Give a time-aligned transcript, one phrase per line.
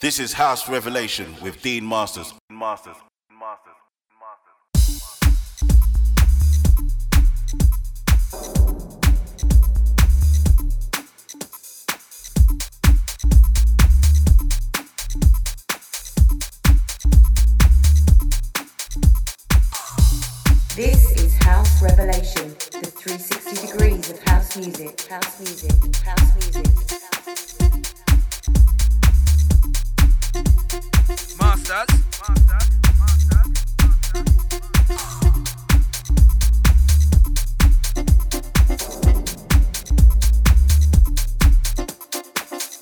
[0.00, 2.32] This is House Revelation with Dean Masters.
[2.48, 2.94] Masters.
[3.32, 3.74] Masters.
[20.76, 27.87] This is House Revelation, the 360 degrees of house music, house music, house music.
[31.66, 32.04] Masters.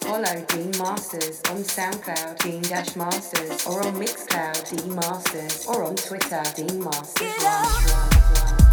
[0.00, 5.94] Follow Dean Masters on SoundCloud, Dean Dash Masters, or on Mixcloud, Dean Masters, or on
[5.96, 7.26] Twitter, Dean Masters.
[7.42, 8.65] One, one, one, one, one,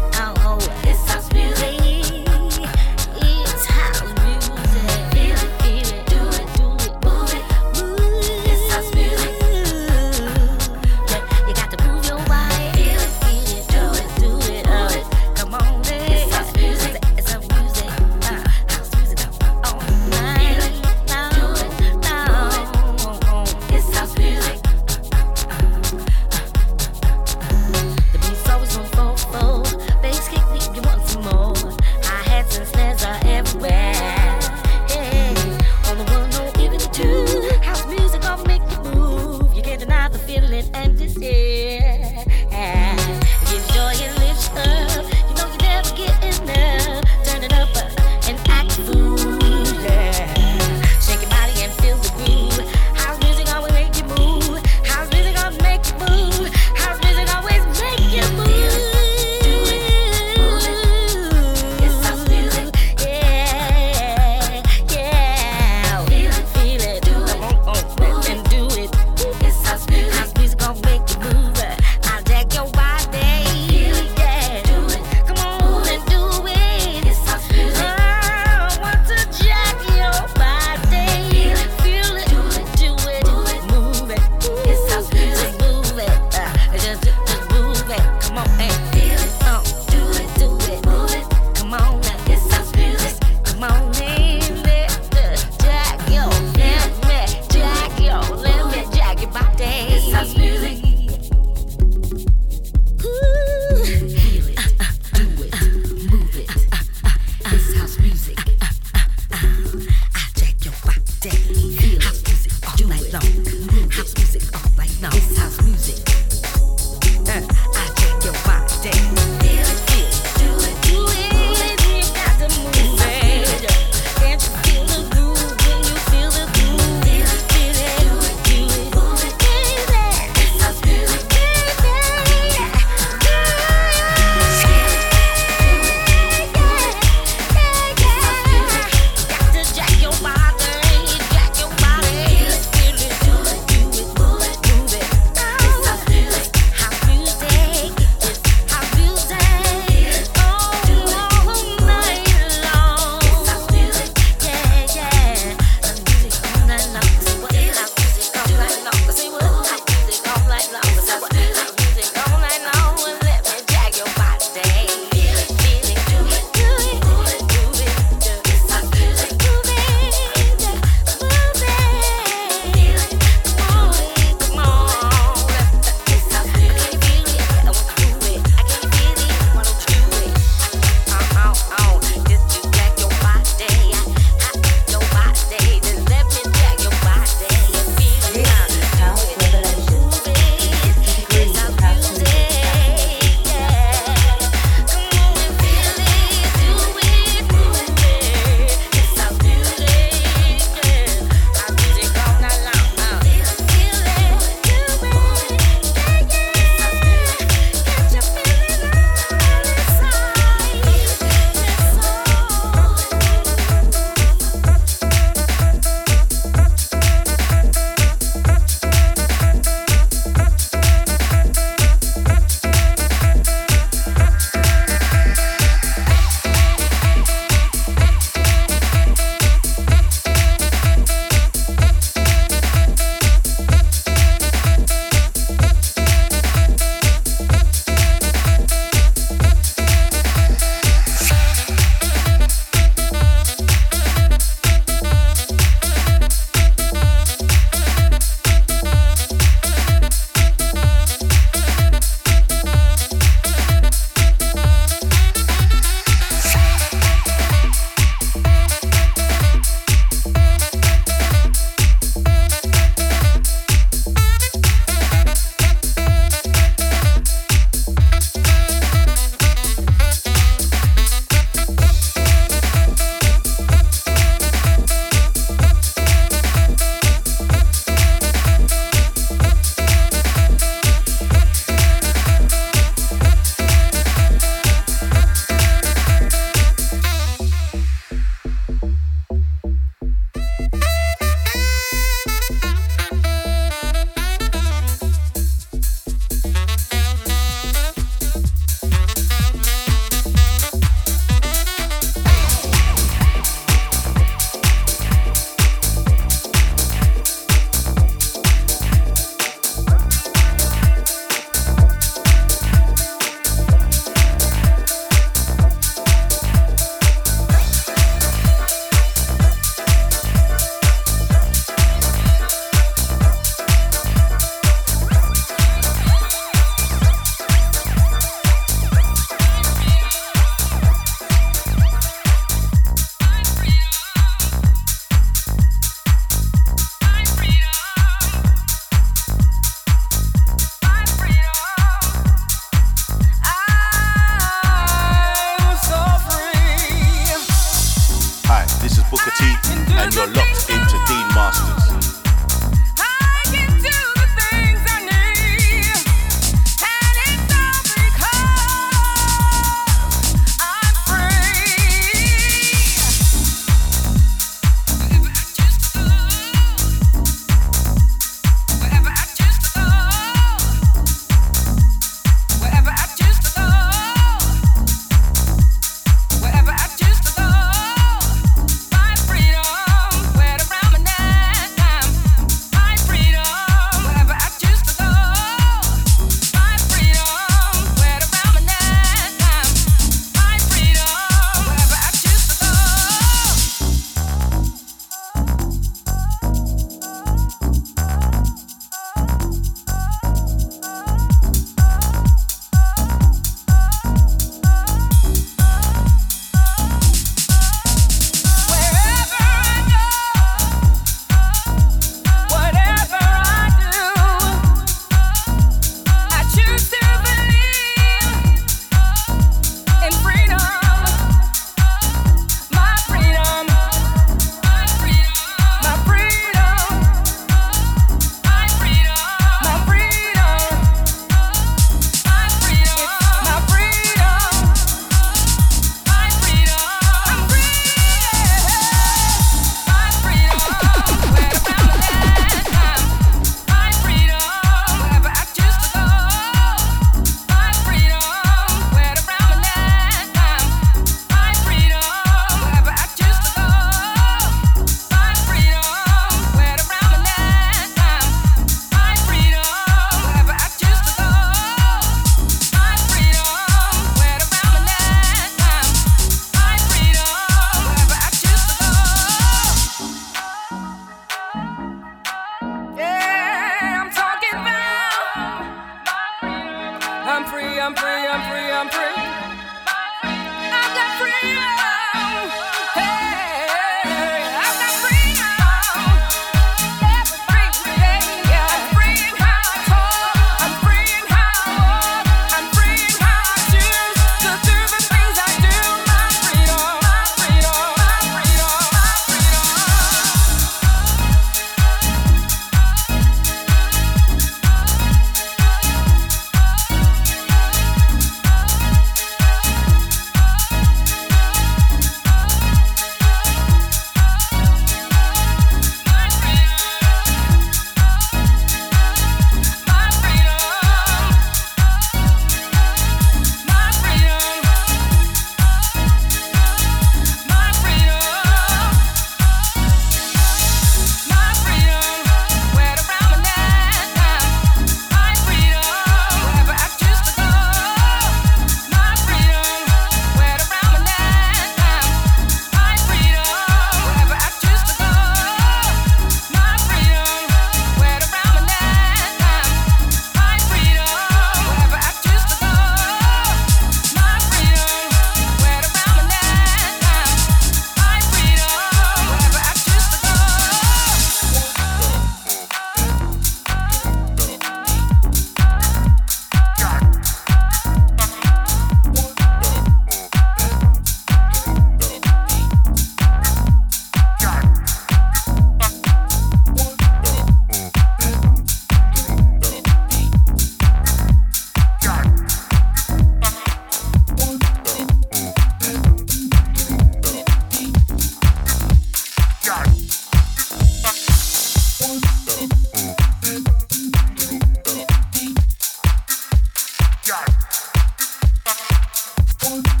[599.71, 600.00] down.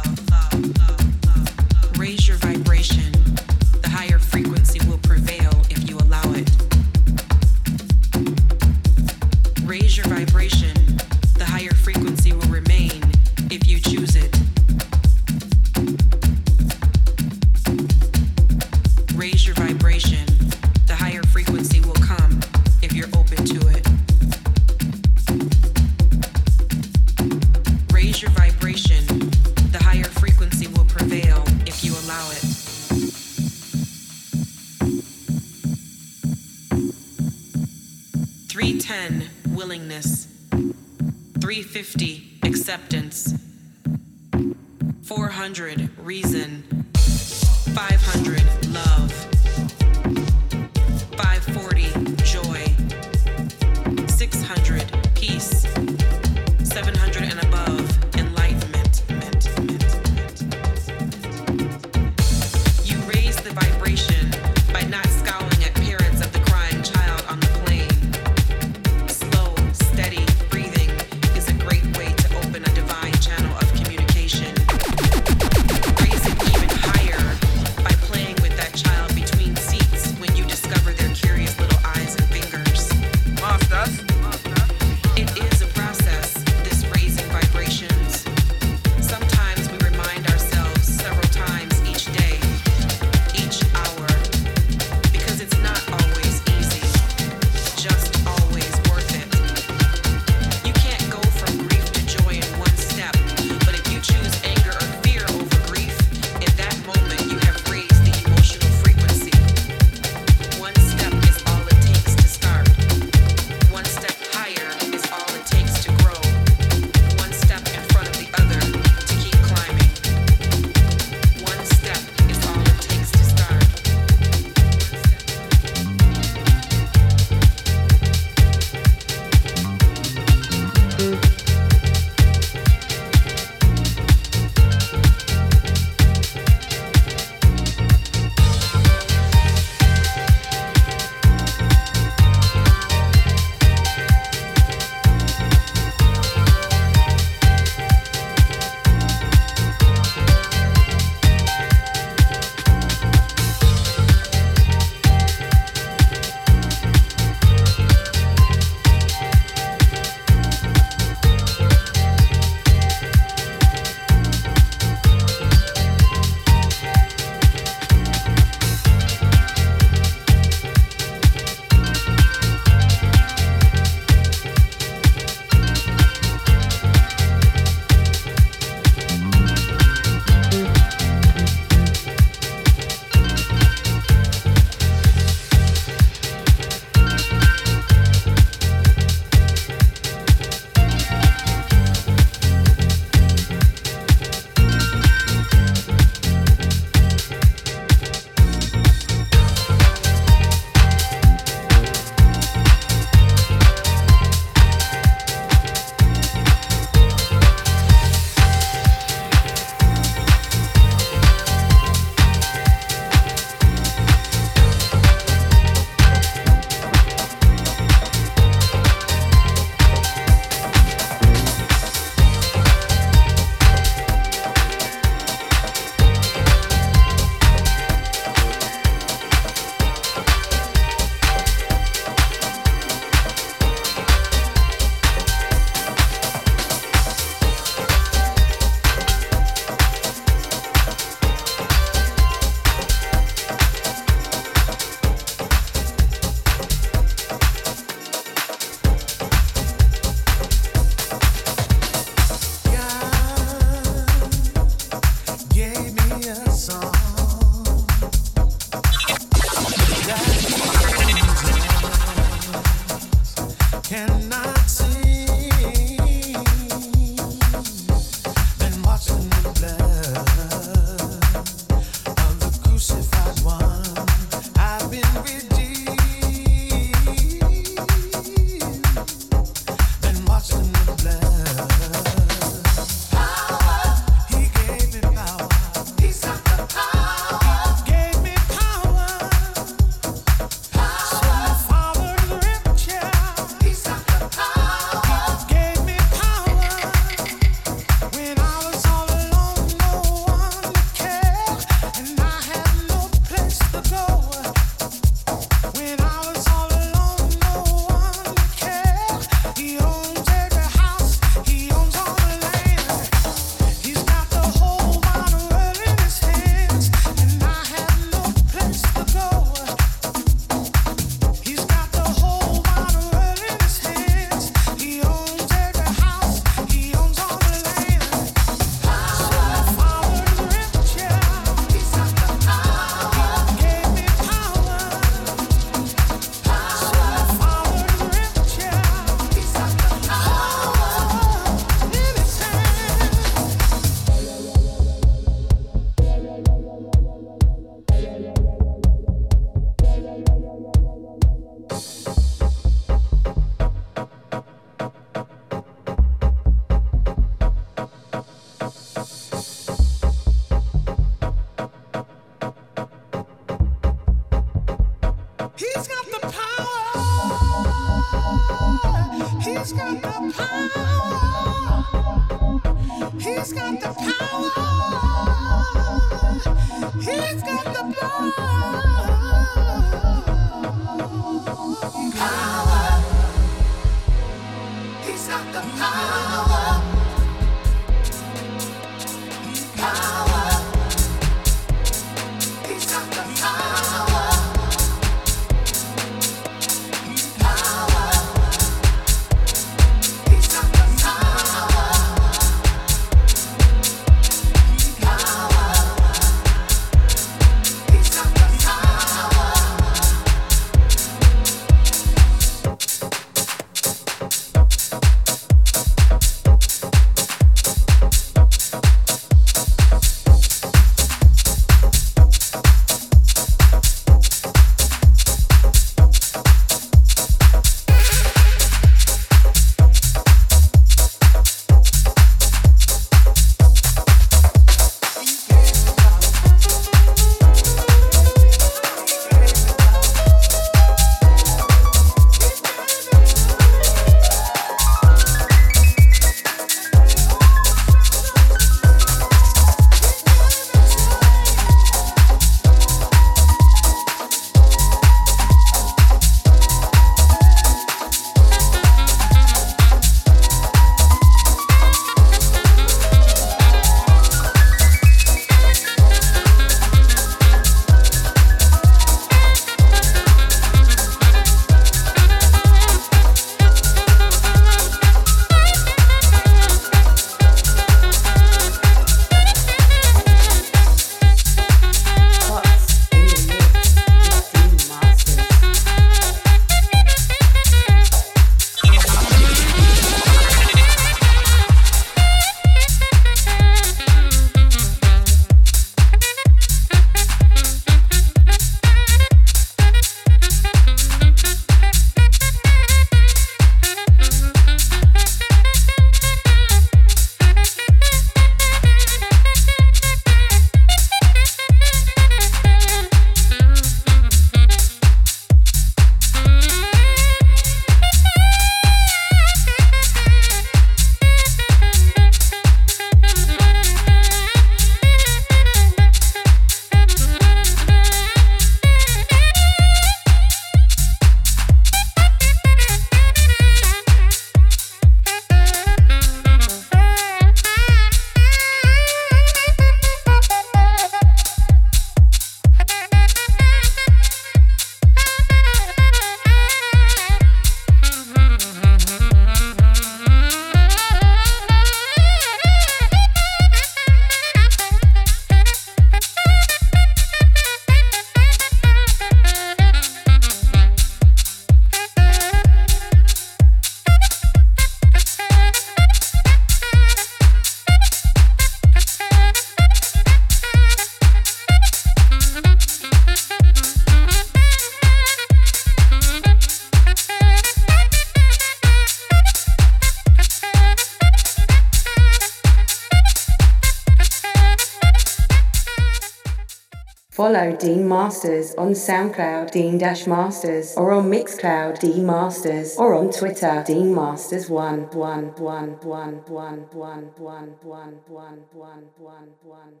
[588.40, 594.14] Masters on SoundCloud, Dean Dash Masters, or on Mixcloud, Dean Masters, or on Twitter, Dean
[594.14, 600.00] Masters one one one one one one one one one one one one.